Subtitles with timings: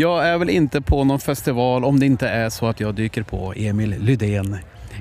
[0.00, 3.22] Jag är väl inte på någon festival om det inte är så att jag dyker
[3.22, 4.56] på Emil Lydén.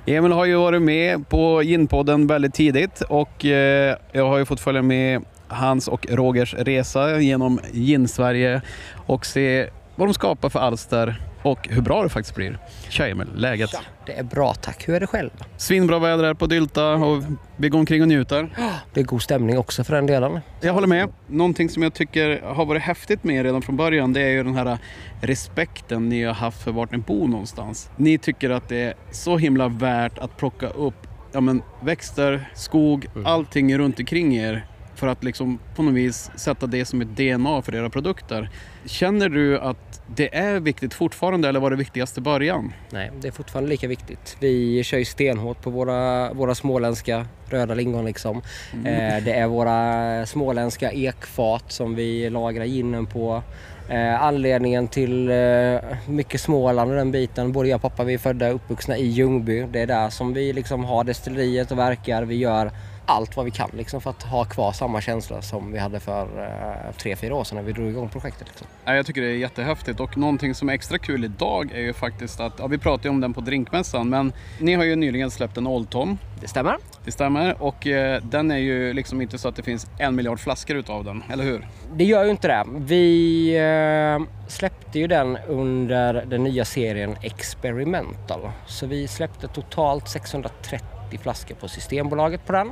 [0.05, 4.59] Emil har ju varit med på Ginpodden väldigt tidigt och eh, jag har ju fått
[4.59, 8.61] följa med hans och Rogers resa genom Gin-Sverige
[8.95, 11.21] och se vad de skapar för alster
[11.51, 12.59] och hur bra det faktiskt blir.
[12.89, 13.69] Tja Emil, läget?
[13.73, 14.87] Ja, det är bra tack.
[14.87, 15.29] Hur är det själv?
[15.57, 17.23] Svinbra väder här på Dylta och
[17.57, 18.49] vi går omkring och njuter.
[18.93, 20.39] Det är god stämning också för den delen.
[20.61, 21.09] Jag håller med.
[21.27, 24.43] Någonting som jag tycker har varit häftigt med er redan från början det är ju
[24.43, 24.77] den här
[25.21, 27.89] respekten ni har haft för vart ni bor någonstans.
[27.95, 33.07] Ni tycker att det är så himla värt att plocka upp ja, men, växter, skog,
[33.15, 33.25] Mm.
[33.25, 34.65] allting runt omkring er
[34.97, 38.49] för att liksom på något vis sätta det som ett DNA för era produkter.
[38.85, 42.73] Känner du att det är viktigt fortfarande eller var det viktigast i början?
[42.89, 44.37] Nej, det är fortfarande lika viktigt.
[44.39, 48.41] Vi kör ju stenhårt på våra, våra småländska röda lingon liksom.
[48.73, 53.43] Eh, det är våra småländska ekfat som vi lagrar ginen på.
[53.89, 58.17] Eh, anledningen till eh, mycket Småland och den biten, både jag och pappa vi är
[58.17, 59.65] födda och uppvuxna i Ljungby.
[59.71, 62.23] Det är där som vi liksom har destilleriet och verkar.
[62.23, 62.71] Vi gör
[63.07, 66.43] allt vad vi kan liksom, för att ha kvar samma känsla som vi hade för
[66.43, 68.47] eh, tre, fyra år sedan när vi drog igång projektet.
[68.47, 68.67] Liksom.
[68.85, 71.93] Ja, Jag tycker det är jättehäftigt och någonting som är extra kul idag är ju
[71.93, 75.31] faktiskt att, ja vi pratade ju om den på drinkmässan, men ni har ju nyligen
[75.31, 76.17] släppt en Old Tom.
[76.41, 76.77] Det stämmer?
[77.05, 80.39] Det stämmer och eh, den är ju liksom inte så att det finns en miljard
[80.39, 81.67] flaskor utav den, eller hur?
[81.93, 82.63] Det gör ju inte det.
[82.77, 88.49] Vi eh, släppte ju den under den nya serien Experimental.
[88.65, 92.71] Så vi släppte totalt 630 flaskor på Systembolaget på den.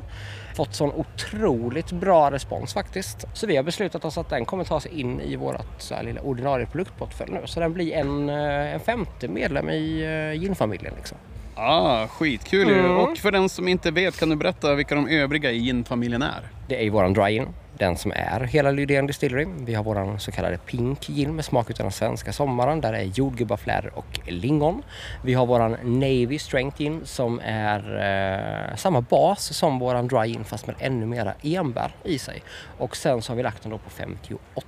[0.56, 3.26] Fått sån otroligt bra respons faktiskt.
[3.34, 6.66] Så vi har beslutat oss att den kommer ta sig in i vårt lilla ordinarie
[6.66, 7.42] produktportfölj nu.
[7.46, 11.18] Så den blir en, eh, en femte medlem i eh, ginfamiljen liksom.
[11.56, 12.80] Ah, skitkul ju!
[12.80, 12.98] Mm.
[12.98, 16.50] Och för den som inte vet, kan du berätta vilka de övriga i gin-familjen är?
[16.68, 17.48] Det är ju våran dry-in,
[17.78, 19.48] den som är hela Lydén Distillery.
[19.60, 22.82] Vi har våran så kallade Pink Gin med smak utav den svenska sommaren.
[22.82, 24.84] Där är jordgubbafläder och lingon.
[25.24, 27.80] Vi har våran Navy Strength Gin som är
[28.70, 32.44] eh, samma bas som våran dry gin fast med ännu mera enbär i sig.
[32.78, 34.66] Och sen så har vi lagt den då på 58.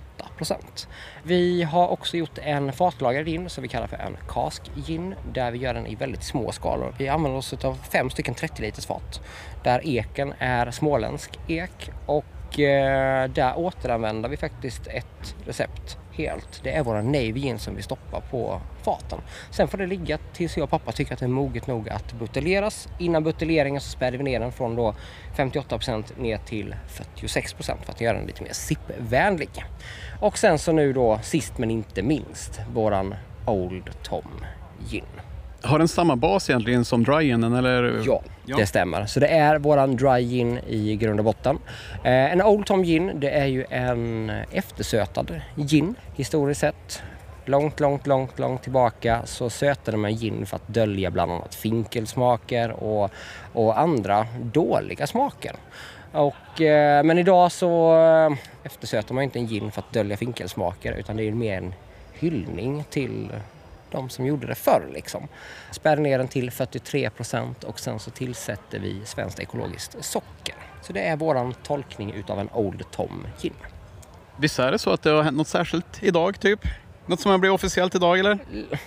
[1.23, 5.51] Vi har också gjort en fatlagrad gin som vi kallar för en cask gin där
[5.51, 6.95] vi gör den i väldigt små skalor.
[6.97, 9.21] Vi använder oss av fem stycken 30 liters fat
[9.63, 16.63] där eken är småländsk ek och eh, där återanvänder vi faktiskt ett recept helt.
[16.63, 19.19] Det är våra Navy gin som vi stoppar på faten.
[19.51, 22.13] Sen får det ligga tills jag och pappa tycker att det är moget nog att
[22.13, 22.87] buteljeras.
[22.99, 24.95] Innan buteljeringen så späder vi ner den från då
[25.35, 29.49] 58% ner till 46% för att göra den lite mer sippvänlig.
[30.19, 33.15] Och sen så nu då sist men inte minst våran
[33.45, 34.45] Old Tom
[34.89, 35.03] Gin.
[35.61, 38.01] Har den samma bas egentligen som dry ginen eller?
[38.05, 38.57] Ja, Ja.
[38.57, 39.05] det stämmer.
[39.05, 41.59] Så det är våran dry gin i grund och botten.
[42.03, 47.01] Eh, en Old Tom gin, det är ju en eftersötad gin historiskt sett.
[47.45, 52.71] Långt, långt, långt, långt tillbaka så sötade man gin för att dölja bland annat finkelsmaker
[52.71, 53.11] och,
[53.53, 55.55] och andra dåliga smaker.
[56.11, 60.93] Och, eh, men idag så eh, eftersöter man inte en gin för att dölja finkelsmaker
[60.93, 61.73] utan det är mer en
[62.13, 63.27] hyllning till
[63.91, 64.89] de som gjorde det förr.
[64.93, 65.27] Liksom.
[65.71, 70.55] Spär ner den till 43 procent och sen så tillsätter vi svenskt ekologiskt socker.
[70.81, 73.53] Så det är våran tolkning utav en Old Tom gin.
[74.39, 76.59] Visst är det så att det har hänt något särskilt idag typ?
[77.09, 78.37] Något som har blivit officiellt idag eller?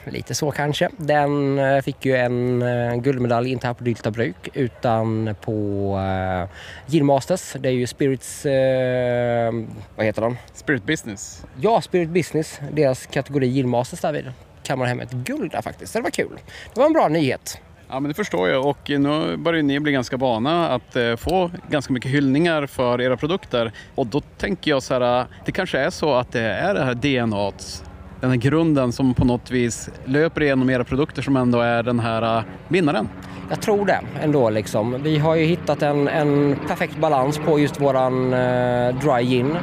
[0.04, 0.88] Lite så kanske.
[0.96, 5.52] Den eh, fick ju en eh, guldmedalj, inte här på Dylta bruk, utan på
[5.96, 6.48] uh,
[6.86, 7.52] Gin Masters.
[7.58, 8.46] Det är ju Spirits...
[8.46, 9.52] eh,
[9.96, 10.36] vad heter den?
[10.52, 11.44] Spirit business.
[11.60, 12.60] Ja, Spirit Business.
[12.72, 14.32] Deras kategori Gin Masters där
[14.70, 15.92] vid kammar hem ett guld där faktiskt.
[15.92, 16.38] Det var kul.
[16.74, 17.60] Det var en bra nyhet.
[17.88, 21.50] Ja men det förstår jag och nu börjar ni bli ganska vana att eh, få
[21.70, 23.72] ganska mycket hyllningar för era produkter.
[23.94, 26.94] Och då tänker jag så här, det kanske är så att det är det här
[26.94, 27.84] DNAt,
[28.20, 32.00] den här grunden som på något vis löper igenom era produkter som ändå är den
[32.00, 33.08] här eh, vinnaren.
[33.50, 35.02] Jag tror det ändå liksom.
[35.02, 39.56] Vi har ju hittat en, en perfekt balans på just våran eh, dry gin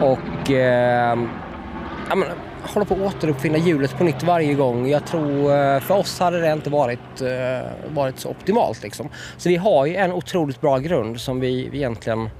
[0.00, 1.18] och eh,
[2.62, 4.88] hålla håller på att återuppfinna hjulet på nytt varje gång.
[4.88, 9.08] Jag tror eh, för oss hade det inte varit, eh, varit så optimalt liksom.
[9.36, 12.30] Så vi har ju en otroligt bra grund som vi, vi egentligen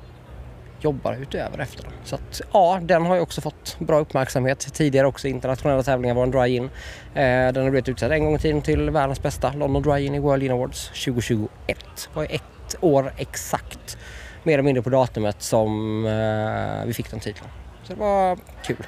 [0.81, 1.87] jobbar utöver efter.
[2.05, 6.23] Så att, ja, den har ju också fått bra uppmärksamhet tidigare också internationella tävlingar var
[6.23, 6.65] en dry in.
[6.65, 10.15] Eh, den har blivit utsedd en gång i tiden till världens bästa London Dry In
[10.15, 11.49] i World In Awards 2021.
[11.67, 11.77] Det
[12.15, 13.99] var ju ett år exakt
[14.43, 17.49] mer eller mindre på datumet som eh, vi fick den titeln.
[17.91, 18.77] Så det var kul.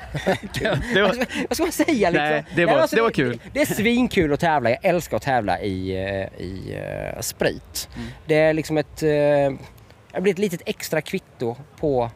[0.55, 0.81] kul.
[0.95, 2.13] det var- Vad ska- man säga liksom?
[2.29, 3.41] Nej, det var- alltså, det var kul.
[3.53, 4.71] Det är svinkul att tävla.
[4.71, 6.81] Jag älskar att tävla i, eh, i
[7.15, 7.89] eh, sprit.
[7.97, 8.09] Mm.
[8.27, 9.09] Det är liksom ett, eh,
[10.13, 12.11] det blir ett litet extra kvitto på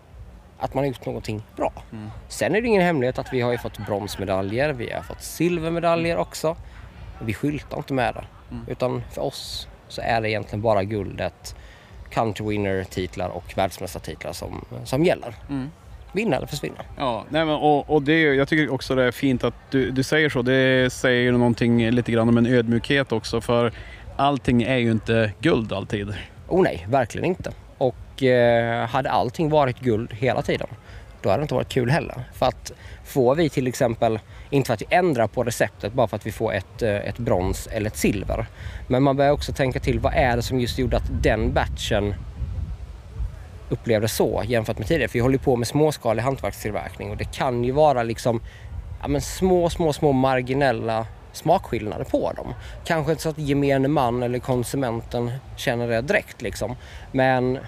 [0.58, 1.72] att man har gjort någonting bra.
[1.92, 2.10] Mm.
[2.28, 6.16] Sen är det ingen hemlighet att vi har ju fått bronsmedaljer, vi har fått silvermedaljer
[6.16, 6.56] också.
[7.22, 8.24] Vi skyltar inte med det.
[8.50, 8.64] Mm.
[8.68, 11.56] Utan för oss så är det egentligen bara guldet,
[12.10, 15.34] country winner-titlar och världsmästartitlar som, som gäller.
[15.50, 15.70] Mm.
[16.16, 16.78] Vinna eller försvinna.
[16.96, 20.02] Ja, nej men, och, och det, jag tycker också det är fint att du, du
[20.02, 20.42] säger så.
[20.42, 23.40] Det säger någonting lite grann om en ödmjukhet också.
[23.40, 23.72] För
[24.16, 26.14] allting är ju inte guld alltid.
[26.48, 27.52] Oh nej, verkligen inte.
[27.78, 30.66] Och eh, hade allting varit guld hela tiden,
[31.22, 32.24] då hade det inte varit kul heller.
[32.34, 32.72] För att
[33.04, 34.18] får vi till exempel,
[34.50, 37.18] inte för att vi ändrar på receptet bara för att vi får ett, eh, ett
[37.18, 38.46] brons eller ett silver.
[38.88, 42.14] Men man börjar också tänka till, vad är det som just gjorde att den batchen
[43.68, 45.08] upplevde så jämfört med tidigare?
[45.08, 48.40] För vi håller ju på med småskalig hantverkstillverkning och det kan ju vara liksom
[49.02, 52.54] ja, men små, små, små marginella smakskillnader på dem.
[52.84, 56.76] Kanske inte så att gemene man eller konsumenten känner det direkt liksom.
[57.12, 57.58] Men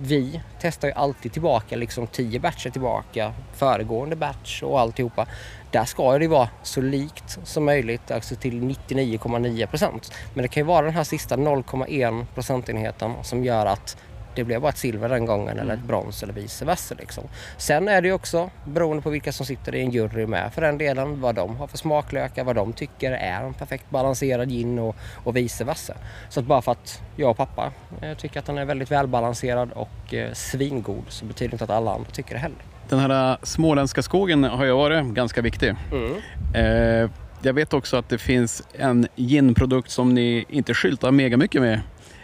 [0.00, 5.26] vi testar ju alltid tillbaka liksom tio batcher tillbaka, föregående batch och alltihopa.
[5.70, 10.12] Där ska det vara så likt som möjligt, alltså till 99,9 procent.
[10.34, 13.96] Men det kan ju vara den här sista 0,1 procentenheten som gör att
[14.34, 16.94] det blev bara ett silver den gången eller ett brons eller vice versa.
[16.98, 17.24] Liksom.
[17.56, 20.62] Sen är det ju också beroende på vilka som sitter i en jury med för
[20.62, 24.78] den delen, vad de har för smaklökar, vad de tycker är en perfekt balanserad gin
[24.78, 25.94] och, och vice versa.
[26.28, 27.72] Så att bara för att jag och pappa
[28.02, 31.94] eh, tycker att den är väldigt välbalanserad och eh, svingod så betyder inte att alla
[31.94, 32.58] andra tycker det heller.
[32.88, 35.74] Den här äh, småländska skogen har ju varit ganska viktig.
[36.54, 37.10] Eh,
[37.42, 41.80] jag vet också att det finns en ginprodukt som ni inte skyltar mega mycket med,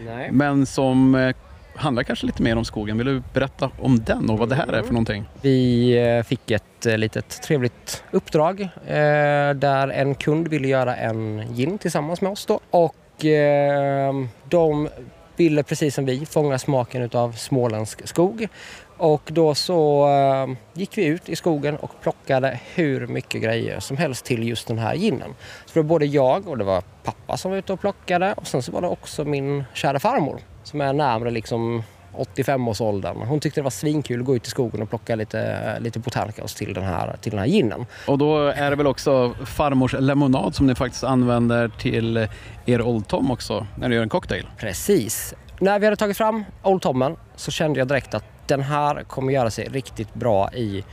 [0.06, 0.28] Nej.
[0.32, 1.36] men som eh,
[1.76, 2.98] handlar kanske lite mer om skogen.
[2.98, 5.24] Vill du berätta om den och vad det här är för någonting?
[5.42, 11.54] Vi eh, fick ett eh, litet trevligt uppdrag eh, där en kund ville göra en
[11.54, 12.60] gin tillsammans med oss då.
[12.70, 14.14] Och eh,
[14.48, 14.88] de
[15.36, 18.48] ville precis som vi fånga smaken utav småländsk skog.
[18.96, 23.96] Och då så eh, gick vi ut i skogen och plockade hur mycket grejer som
[23.96, 25.34] helst till just den här ginen.
[25.66, 28.46] Så det var både jag och det var pappa som var ute och plockade och
[28.46, 31.82] sen så var det också min kära farmor som är närmare liksom
[32.16, 33.16] 85-årsåldern.
[33.16, 36.55] Hon tyckte det var svinkul att gå ut i skogen och plocka lite, lite botanicals
[36.55, 37.87] till den, här, till den här ginen.
[38.06, 42.28] Och då är det väl också farmors lemonad som ni faktiskt använder till
[42.66, 44.46] er Old Tom också när ni gör en cocktail.
[44.58, 45.34] Precis.
[45.61, 49.32] När vi hade tagit fram Old Tommen så kände jag direkt att den här kommer
[49.32, 50.84] göra sig riktigt bra i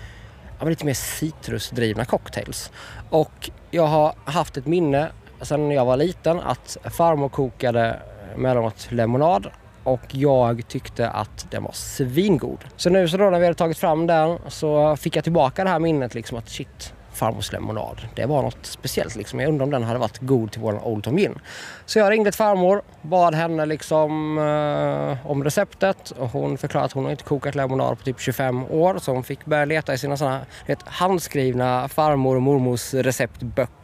[0.59, 2.71] ja, lite mer citrusdrivna cocktails.
[3.09, 5.07] Och jag har haft ett minne
[5.41, 7.99] sedan jag var liten att farmor kokade
[8.35, 9.47] mellanåt lemonad
[9.83, 12.65] och jag tyckte att den var svingod.
[12.77, 15.69] Så nu så då när vi hade tagit fram den så fick jag tillbaka det
[15.69, 18.01] här minnet liksom att shit, farmors lemonad.
[18.15, 19.39] Det var något speciellt liksom.
[19.39, 21.39] Jag undrar om den hade varit god till vår Old Tom Gin.
[21.85, 26.91] Så jag ringde till farmor, bad henne liksom eh, om receptet och hon förklarade att
[26.91, 29.97] hon har inte kokat lemonad på typ 25 år så hon fick börja leta i
[29.97, 33.80] sina sådana vet, handskrivna farmor och mormors receptböcker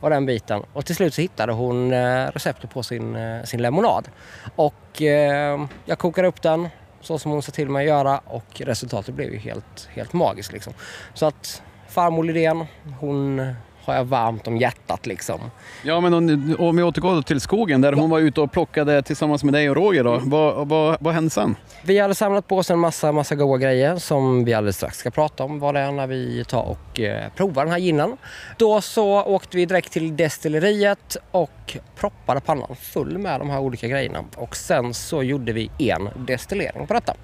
[0.00, 0.62] och den biten.
[0.72, 4.08] Och till slut så hittade hon eh, receptet på sin, eh, sin lemonad.
[4.56, 6.68] Och eh, jag kokade upp den
[7.00, 10.52] så som hon sa till mig att göra och resultatet blev ju helt, helt magiskt
[10.52, 10.72] liksom.
[11.14, 12.66] Så att farmor Lidén,
[13.00, 13.54] hon
[13.88, 15.40] har jag varmt om hjärtat liksom.
[15.82, 19.44] Ja, men om, om vi återgår till skogen där hon var ute och plockade tillsammans
[19.44, 20.04] med dig och Roger.
[20.04, 20.20] Då.
[20.24, 21.56] Vad, vad, vad hände sen?
[21.84, 25.10] Vi hade samlat på oss en massa, massa goda grejer som vi alldeles strax ska
[25.10, 28.16] prata om vad det är när vi tar och eh, provar den här ginen.
[28.56, 33.88] Då så åkte vi direkt till destilleriet och proppade pannan full med de här olika
[33.88, 37.14] grejerna och sen så gjorde vi en destillering på detta.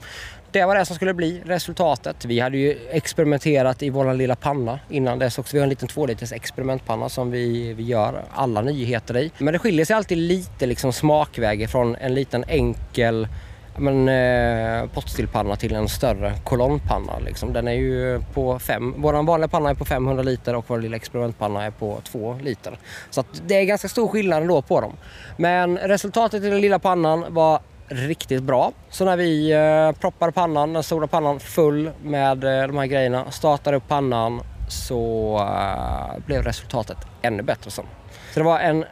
[0.55, 2.25] Det var det som skulle bli resultatet.
[2.25, 5.57] Vi hade ju experimenterat i vår lilla panna innan dess också.
[5.57, 9.31] Vi har en liten 2 liters experimentpanna som vi, vi gör alla nyheter i.
[9.39, 13.29] Men det skiljer sig alltid lite liksom smakväg från en liten enkel
[13.77, 17.19] men, eh, pottstillpanna till en större kolonnpanna.
[17.19, 17.53] Liksom.
[17.53, 20.97] Den är ju på fem, vår vanliga panna är på 500 liter och vår lilla
[20.97, 22.79] experimentpanna är på 2 liter.
[23.11, 24.93] Så att det är ganska stor skillnad ändå på dem.
[25.37, 28.73] Men resultatet i den lilla pannan var riktigt bra.
[28.91, 33.31] Så när vi eh, proppade pannan, den stora pannan full med eh, de här grejerna,
[33.31, 37.85] startade upp pannan så eh, blev resultatet ännu bättre sen.
[38.33, 38.85] Så det var en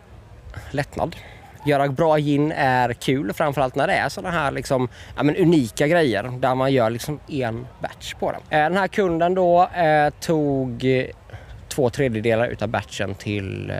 [0.70, 1.16] lättnad.
[1.66, 5.86] Göra bra gin är kul, framförallt när det är sådana här liksom, ja, men unika
[5.86, 8.40] grejer där man gör liksom en batch på den.
[8.50, 10.86] Eh, Den här kunden då eh, tog
[11.68, 13.76] två tredjedelar utav batchen till, eh,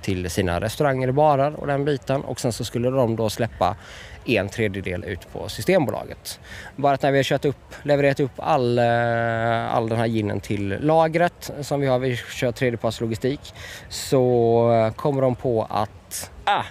[0.00, 3.76] till sina restauranger och barer och den biten och sen så skulle de då släppa
[4.24, 6.40] en tredjedel ut på Systembolaget.
[6.76, 10.40] Bara att när vi har kört upp, levererat upp all, eh, all den här ginen
[10.40, 13.54] till lagret som vi har, vi kör tredjepartslogistik,
[13.88, 16.64] så kommer de på att ah,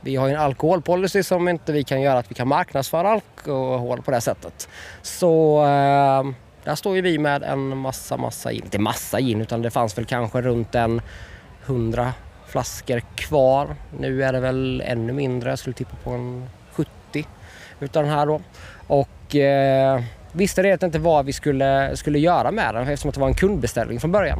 [0.00, 4.02] vi har ju en alkoholpolicy som inte vi kan göra att vi kan marknadsföra alkohol
[4.02, 4.68] på det sättet.
[5.02, 6.24] Så eh,
[6.64, 8.64] Där står ju vi med en massa, massa gin.
[8.64, 11.02] Inte massa gin utan det fanns väl kanske runt en
[11.64, 12.12] hundra
[12.46, 13.76] flaskor kvar.
[13.98, 15.50] Nu är det väl ännu mindre.
[15.50, 16.48] Jag skulle tippa på en
[17.80, 18.40] utav den här då.
[18.86, 20.00] Och eh,
[20.32, 24.00] visste redan inte vad vi skulle, skulle göra med den eftersom det var en kundbeställning
[24.00, 24.38] från början.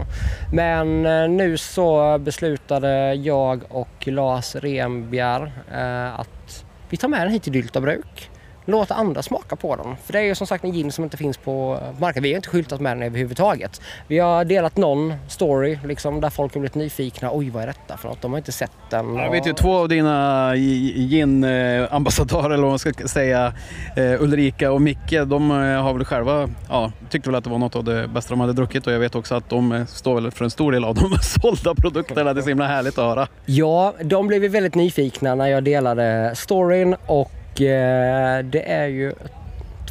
[0.52, 7.32] Men eh, nu så beslutade jag och Lars Renbjer eh, att vi tar med den
[7.32, 8.30] hit till Dyltabruk
[8.66, 9.96] låta andra smaka på den.
[10.04, 12.22] För det är ju som sagt en gin som inte finns på marknaden.
[12.22, 13.80] Vi har inte skyltat med den överhuvudtaget.
[14.08, 17.30] Vi har delat någon story liksom, där folk har blivit nyfikna.
[17.32, 18.22] Oj, vad är detta för något?
[18.22, 19.14] De har inte sett den.
[19.14, 23.52] Jag vet ju två av dina gin-ambassadörer, eller vad man ska säga,
[23.96, 27.58] eh, Ulrika och Micke, de eh, har väl själva ja, tyckte väl att det var
[27.58, 30.20] något av det bästa de hade druckit och jag vet också att de eh, står
[30.20, 32.34] väl för en stor del av de sålda produkterna.
[32.34, 33.28] Det är så himla härligt att höra.
[33.46, 39.12] Ja, de blev väldigt nyfikna när jag delade storyn och Eh, det är ju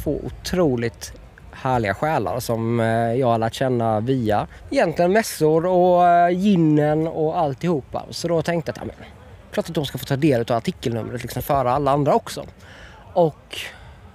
[0.04, 1.12] två otroligt
[1.52, 7.08] härliga själar som eh, jag har lärt känna via egentligen mässor och eh, ginen ginnen
[7.08, 8.04] och alltihopa.
[8.10, 9.06] Så då tänkte jag att ja,
[9.52, 12.44] klart att de ska få ta del av artikelnumret liksom före alla andra också.
[13.12, 13.58] Och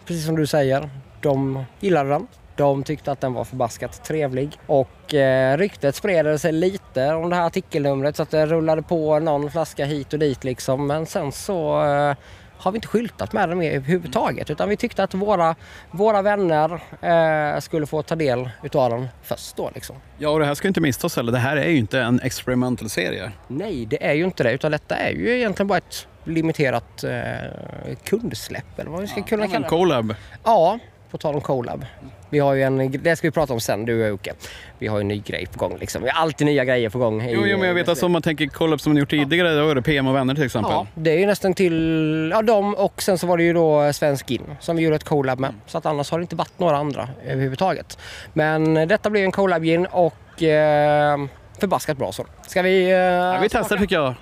[0.05, 0.89] precis som du säger,
[1.21, 2.27] de gillade den.
[2.55, 7.35] De tyckte att den var förbaskat trevlig och eh, ryktet spred sig lite om det
[7.35, 10.87] här artikelnumret så att det rullade på någon flaska hit och dit liksom.
[10.87, 12.15] Men sen så eh,
[12.61, 15.55] har vi inte skyltat med den överhuvudtaget utan vi tyckte att våra,
[15.91, 19.95] våra vänner eh, skulle få ta del utav den först då liksom.
[20.17, 21.31] Ja och det här ska inte misstas heller.
[21.31, 23.31] Det här är ju inte en experimental serie.
[23.47, 27.95] Nej det är ju inte det utan detta är ju egentligen bara ett limiterat eh,
[28.03, 29.69] kundsläpp eller vad vi ska ja, kunna kalla det.
[29.69, 30.15] Collab.
[30.43, 30.79] Ja,
[31.11, 31.85] på tal om collab.
[32.29, 34.33] Vi har ju en, det ska vi prata om sen du och Jocke.
[34.79, 36.03] Vi har ju en ny grej på gång liksom.
[36.03, 37.29] Vi har alltid nya grejer på gång.
[37.29, 39.69] Jo, jo men jag vet att om man tänker collab som ni gjort tidigare, då
[39.69, 40.71] är det PM och vänner till exempel.
[40.71, 43.93] Ja, det är ju nästan till, ja dem och sen så var det ju då
[43.93, 45.53] Svensk Gin som vi gjorde ett collab med.
[45.65, 47.97] Så att annars har det inte varit några andra överhuvudtaget.
[48.33, 51.17] Men detta blir en collab gin och eh,
[51.59, 52.25] förbaskat bra så.
[52.47, 52.83] Ska vi...
[52.83, 54.13] Eh, ja, vi testar tycker jag.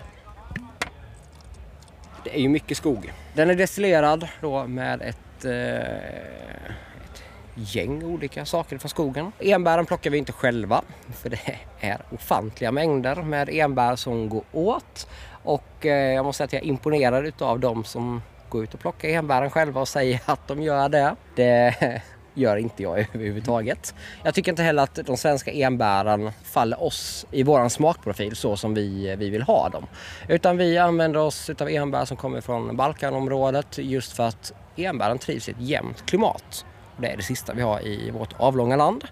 [2.24, 3.14] Det är ju mycket skog.
[3.34, 6.72] Den är destillerad då med ett ett, eh,
[7.04, 7.24] ett
[7.56, 9.32] gäng olika saker från skogen.
[9.40, 10.82] Enbären plockar vi inte själva
[11.14, 15.08] för det är ofantliga mängder med enbär som går åt.
[15.44, 18.80] Och eh, jag måste säga att jag är imponerad av de som går ut och
[18.80, 21.16] plockar enbären själva och säger att de gör det.
[21.36, 22.02] Det
[22.34, 23.96] gör inte jag överhuvudtaget.
[24.24, 28.74] Jag tycker inte heller att de svenska enbären faller oss i våran smakprofil så som
[28.74, 29.88] vi, vi vill ha dem.
[30.28, 35.50] Utan vi använder oss av enbär som kommer från Balkanområdet just för att enbären trivs
[35.50, 36.66] i ett jämnt klimat.
[37.02, 39.04] Det är det sista vi har i vårt avlånga land.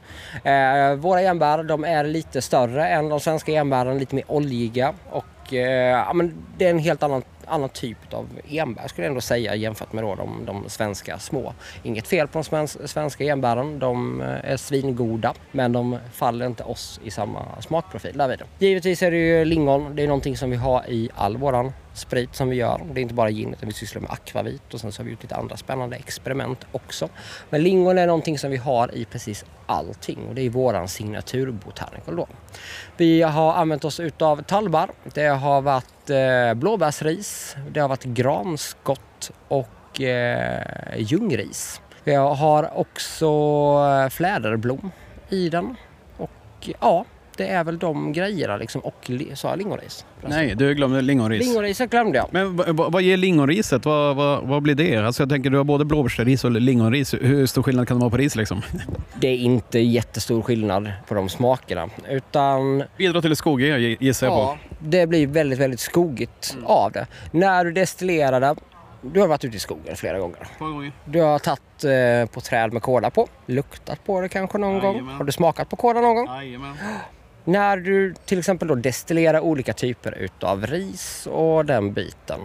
[0.43, 5.53] Eh, våra enbär de är lite större än de svenska enbären, lite mer oljiga och
[5.53, 9.21] eh, ja, men det är en helt annan annan typ av enbär skulle jag ändå
[9.21, 11.53] säga jämfört med då de, de svenska små.
[11.83, 16.99] Inget fel på de svenska enbären, de eh, är svingoda men de faller inte oss
[17.03, 18.41] i samma smakprofil därvid.
[18.59, 22.35] Givetvis är det ju lingon, det är någonting som vi har i all våran sprit
[22.35, 22.81] som vi gör.
[22.93, 25.11] Det är inte bara gin utan vi sysslar med akvavit och sen så har vi
[25.11, 27.09] gjort lite andra spännande experiment också.
[27.49, 31.51] Men lingon är någonting som vi har i precis allting och det är våran signatur
[31.51, 32.27] Botanical då.
[32.97, 34.89] Vi har använt oss utav talbar.
[35.13, 41.81] Det har varit eh, blåbärsris, det har varit granskott och eh, ljungris.
[42.03, 43.27] Vi har också
[44.05, 44.91] eh, fläderblom
[45.29, 45.75] i den
[46.17, 47.05] och ja,
[47.37, 48.81] det är väl de grejerna liksom.
[48.81, 50.05] Och sa jag lingonris?
[50.21, 51.45] Nej, du glömde lingonris.
[51.45, 52.27] Lingonriset glömde jag.
[52.31, 53.85] Men vad ger lingonriset?
[53.85, 54.97] Vad, vad, vad blir det?
[54.97, 57.13] Alltså jag tänker du har både blåbärsris och lingonris.
[57.13, 58.61] Hur stor skillnad kan det vara på ris liksom?
[59.19, 61.89] Det är inte jättestor skillnad på de smakerna.
[62.09, 62.83] Utan...
[62.97, 64.75] Bidrar till det skogiga gissar jag ja, på.
[64.79, 66.65] det blir väldigt, väldigt skogigt mm.
[66.65, 67.07] av det.
[67.31, 68.55] När du destillerar det
[69.01, 70.47] du har varit ute i skogen flera gånger.
[70.59, 70.91] gånger.
[71.05, 73.27] Du har tagit eh, på träd med kola på.
[73.45, 75.05] Luktat på det kanske någon Jajamän.
[75.05, 75.15] gång.
[75.15, 76.27] Har du smakat på kola någon gång?
[76.27, 76.75] Jajamän.
[77.47, 82.39] När du till exempel då destillerar olika typer utav ris och den biten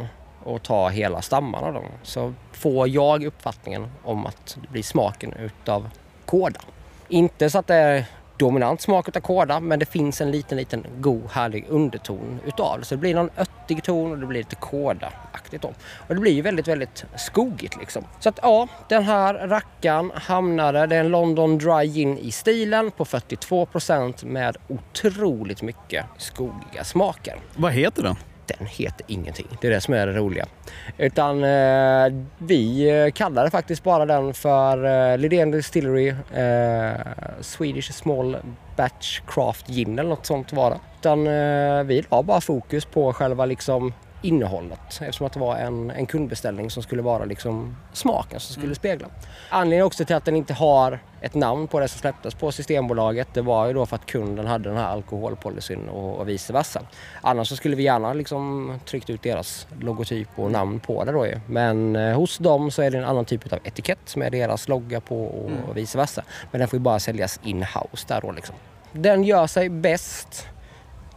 [0.45, 5.91] och tar hela stammarna då, så får jag uppfattningen om att det blir smaken utav
[6.25, 6.61] kåda.
[7.09, 8.05] Inte så att det är
[8.37, 12.85] dominant smak utav kåda men det finns en liten, liten god härlig underton utav det.
[12.85, 13.31] Så det blir någon
[13.63, 15.69] örtig ton och det blir lite kådaaktigt då.
[16.09, 18.05] Och det blir ju väldigt, väldigt skogigt liksom.
[18.21, 22.91] Så att ja, den här rackan hamnade, det är en London Dry Gin i stilen
[22.91, 27.37] på 42% med otroligt mycket skogiga smaker.
[27.57, 28.17] Vad heter den?
[28.59, 29.47] Den heter ingenting.
[29.61, 30.47] Det är det som är det roliga.
[30.99, 37.01] Utan eh, vi eh, kallade faktiskt bara den för eh, Lidén Distillery eh,
[37.41, 38.37] Swedish Small
[38.77, 40.79] Batch Craft Gin eller något sånt var det.
[41.01, 45.91] Utan eh, vi la bara fokus på själva liksom innehållet eftersom att det var en,
[45.91, 48.75] en kundbeställning som skulle vara liksom smaken som skulle mm.
[48.75, 49.09] spegla.
[49.49, 53.29] Anledningen också till att den inte har ett namn på det som släpptes på Systembolaget
[53.35, 56.83] det var ju då för att kunden hade den här alkoholpolicyn och, och vice versa.
[57.21, 61.27] Annars så skulle vi gärna liksom tryckt ut deras logotyp och namn på det då
[61.27, 61.41] ju.
[61.47, 65.01] Men eh, hos dem så är det en annan typ av etikett med deras logga
[65.01, 65.65] på och, mm.
[65.65, 66.23] och vice versa.
[66.51, 68.55] Men den får ju bara säljas in-house där då liksom.
[68.93, 70.49] Den gör sig bäst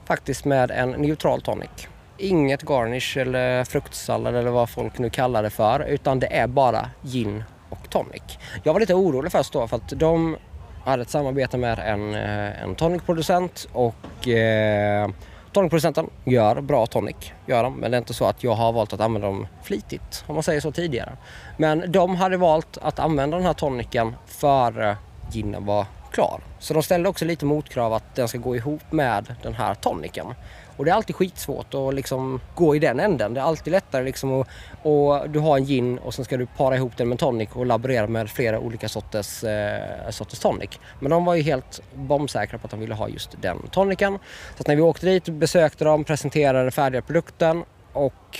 [0.05, 1.87] faktiskt med en neutral tonic.
[2.17, 6.89] Inget garnish eller fruktsallad eller vad folk nu kallar det för utan det är bara
[7.01, 8.39] gin och tonic.
[8.63, 10.37] Jag var lite orolig först då för att de
[10.85, 15.09] hade ett samarbete med en, eh, en tonicproducent och eh,
[15.51, 18.93] tonicproducenten gör bra tonic, gör de, men det är inte så att jag har valt
[18.93, 21.11] att använda dem flitigt om man säger så tidigare.
[21.57, 24.97] Men de hade valt att använda den här tonicen före
[25.31, 26.41] ginen var klar.
[26.59, 30.27] Så de ställde också lite motkrav att den ska gå ihop med den här toniken.
[30.77, 33.33] Och det är alltid skitsvårt att liksom gå i den änden.
[33.33, 34.47] Det är alltid lättare liksom att
[34.83, 37.65] och du har en gin och sen ska du para ihop den med tonic och
[37.65, 40.69] laborera med flera olika sorters, eh, sorters tonic.
[40.99, 44.19] Men de var ju helt bombsäkra på att de ville ha just den tonicen.
[44.57, 47.63] Så när vi åkte dit, besökte de, presenterade färdiga produkten
[47.93, 48.39] och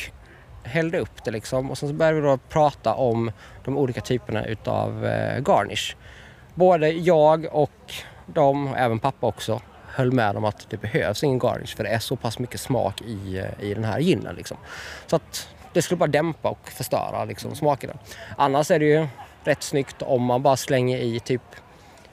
[0.63, 3.31] hällde upp det liksom och sen så började vi då prata om
[3.63, 5.95] de olika typerna utav eh, garnish
[6.55, 7.93] både jag och
[8.25, 9.61] de, även pappa också,
[9.95, 13.01] höll med om att det behövs ingen garnish för det är så pass mycket smak
[13.01, 14.35] i, eh, i den här ginen.
[14.35, 14.57] Liksom.
[15.07, 17.93] Så att det skulle bara dämpa och förstöra liksom, smakerna.
[18.37, 19.07] Annars är det ju
[19.43, 21.41] rätt snyggt om man bara slänger i typ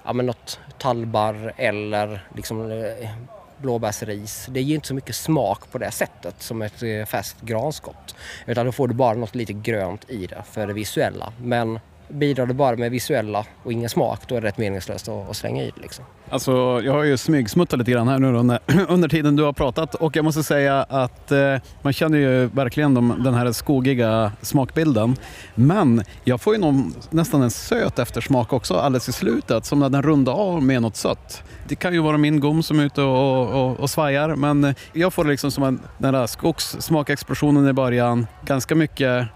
[0.05, 3.11] ja, men något tallbar eller liksom eh,
[3.59, 4.47] blåbärsris.
[4.51, 8.15] Det ger inte så mycket smak på det sättet som ett eh, färskt granskott.
[8.47, 11.33] Utan då får du bara något lite grönt i det för det visuella.
[11.39, 11.81] Men
[12.12, 15.37] bidrar du bara med visuella och ingen smak, då är det rätt meningslöst att, att
[15.37, 15.83] slänga i det.
[15.83, 16.04] Liksom.
[16.31, 19.95] Alltså, jag har ju smygsmuttat lite grann här nu under, under tiden du har pratat
[19.95, 25.16] och jag måste säga att eh, man känner ju verkligen de, den här skogiga smakbilden.
[25.54, 29.88] Men jag får ju någon, nästan en söt eftersmak också alldeles i slutet, som när
[29.88, 31.42] den rundar av med något sött.
[31.69, 35.12] Det kan ju vara min gom som är ute och, och, och svajar, men jag
[35.12, 39.28] får liksom som en, den där skogssmakexplosionen i början, ganska mycket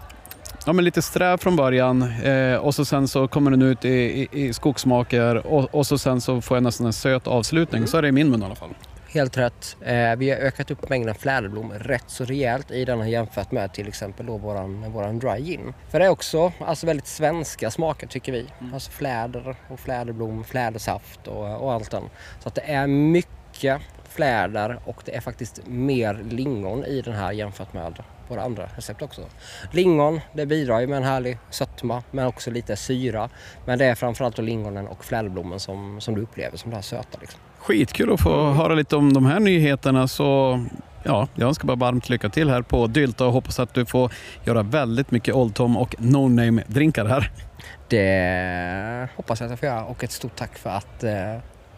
[0.67, 3.89] ja, men lite sträv från början eh, och så sen så kommer den ut i,
[3.89, 7.77] i, i skogssmaker och, och, så sen så får jag nästan en söt avslutning.
[7.77, 7.87] Mm.
[7.87, 8.69] Så är det i min mun i alla fall.
[9.07, 9.77] Helt rätt.
[9.81, 13.87] Eh, vi har ökat upp mängden fläderblom rätt så rejält i den jämfört med till
[13.87, 15.73] exempel då våran, våran dry gin.
[15.91, 18.45] För det är också alltså väldigt svenska smaker tycker vi.
[18.59, 18.73] Mm.
[18.73, 22.03] Alltså fläder och fläderblom, flädersaft och, och allt den.
[22.39, 23.81] Så att det är mycket
[24.17, 29.01] fläder och det är faktiskt mer lingon i den här jämfört med våra andra recept
[29.01, 29.21] också.
[29.71, 33.29] Lingon, det bidrar ju med en härlig sötma men också lite syra.
[33.65, 37.17] Men det är framförallt lingonen och fläderblommen som, som du upplever som det här söta.
[37.21, 37.39] Liksom.
[37.57, 40.07] Skitkul att få höra lite om de här nyheterna.
[40.07, 40.59] Så
[41.03, 44.11] ja, jag önskar bara varmt lycka till här på Dylta och hoppas att du får
[44.43, 47.31] göra väldigt mycket Old Tom och No Name drinkar här.
[47.87, 51.37] Det hoppas jag att jag får göra och ett stort tack för att eh,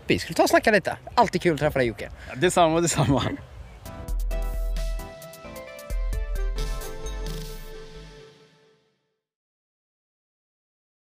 [0.10, 0.98] vi skulle ta och snacka lite.
[1.16, 2.10] Alltid kul att träffa dig Jocke.
[2.36, 3.24] Detsamma, detsamma.